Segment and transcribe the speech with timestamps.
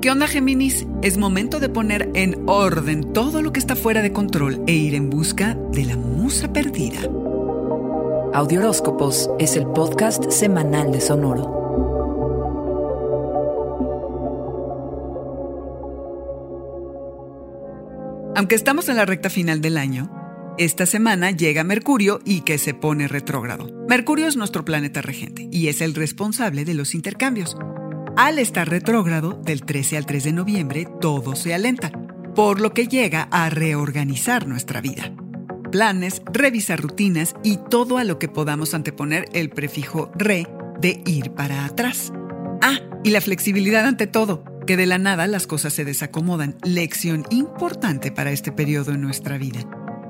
[0.00, 0.86] ¿Qué onda, Géminis?
[1.02, 4.94] Es momento de poner en orden todo lo que está fuera de control e ir
[4.94, 7.00] en busca de la musa perdida.
[8.32, 11.60] Audioróscopos es el podcast semanal de Sonoro.
[18.36, 20.10] Aunque estamos en la recta final del año,
[20.56, 23.66] esta semana llega Mercurio y que se pone retrógrado.
[23.86, 27.54] Mercurio es nuestro planeta regente y es el responsable de los intercambios.
[28.16, 31.90] Al estar retrógrado, del 13 al 3 de noviembre, todo se alenta,
[32.34, 35.14] por lo que llega a reorganizar nuestra vida.
[35.70, 40.46] Planes, revisar rutinas y todo a lo que podamos anteponer el prefijo re
[40.80, 42.12] de ir para atrás.
[42.60, 47.24] Ah, y la flexibilidad ante todo, que de la nada las cosas se desacomodan, lección
[47.30, 49.60] importante para este periodo en nuestra vida.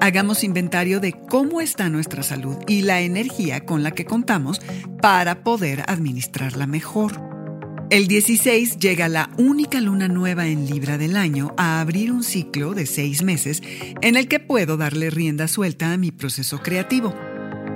[0.00, 4.60] Hagamos inventario de cómo está nuestra salud y la energía con la que contamos
[5.00, 7.25] para poder administrarla mejor.
[7.88, 12.74] El 16 llega la única luna nueva en Libra del año a abrir un ciclo
[12.74, 13.62] de seis meses
[14.02, 17.14] en el que puedo darle rienda suelta a mi proceso creativo.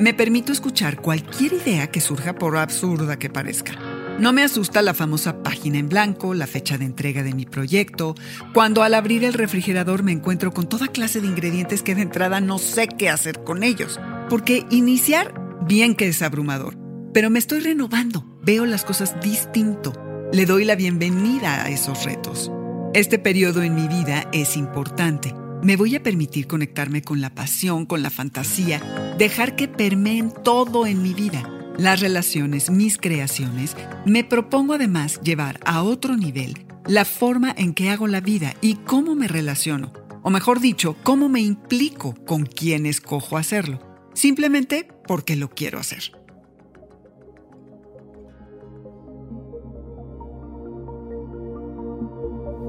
[0.00, 3.72] Me permito escuchar cualquier idea que surja por absurda que parezca.
[4.18, 8.14] No me asusta la famosa página en blanco, la fecha de entrega de mi proyecto,
[8.54, 12.40] cuando al abrir el refrigerador me encuentro con toda clase de ingredientes que de entrada
[12.40, 14.00] no sé qué hacer con ellos.
[14.30, 15.34] Porque iniciar,
[15.66, 19.92] bien que es abrumador, pero me estoy renovando, veo las cosas distinto,
[20.32, 22.52] le doy la bienvenida a esos retos.
[22.94, 25.34] Este periodo en mi vida es importante.
[25.62, 30.86] Me voy a permitir conectarme con la pasión, con la fantasía, dejar que permeen todo
[30.86, 31.48] en mi vida.
[31.76, 37.90] Las relaciones, mis creaciones, me propongo además llevar a otro nivel la forma en que
[37.90, 39.92] hago la vida y cómo me relaciono,
[40.22, 43.78] o mejor dicho, cómo me implico con quien escojo hacerlo,
[44.14, 46.17] simplemente porque lo quiero hacer.